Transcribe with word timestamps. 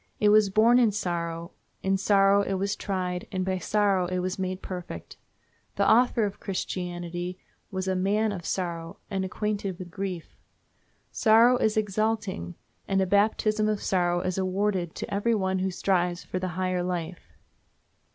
It 0.19 0.29
was 0.29 0.49
born 0.49 0.79
in 0.79 0.89
sorrow, 0.91 1.51
in 1.83 1.95
sorrow 1.95 2.41
it 2.41 2.55
was 2.55 2.75
tried, 2.75 3.27
and 3.31 3.45
by 3.45 3.59
sorrow 3.59 4.07
it 4.07 4.17
was 4.17 4.39
made 4.39 4.63
perfect. 4.63 5.15
The 5.75 5.87
Author 5.87 6.25
of 6.25 6.39
Christianity 6.39 7.37
was 7.69 7.87
a 7.87 7.95
"man 7.95 8.31
of 8.31 8.43
sorrow 8.43 8.97
and 9.11 9.23
acquainted 9.23 9.77
with 9.77 9.91
grief." 9.91 10.35
Sorrow 11.11 11.55
is 11.57 11.77
exalting, 11.77 12.55
and 12.87 12.99
a 12.99 13.05
baptism 13.05 13.69
of 13.69 13.79
sorrow 13.83 14.21
is 14.21 14.39
awarded 14.39 14.95
to 14.95 15.13
every 15.13 15.35
one 15.35 15.59
who 15.59 15.69
strives 15.69 16.23
for 16.23 16.39
the 16.39 16.47
higher 16.57 16.81
life. 16.81 17.37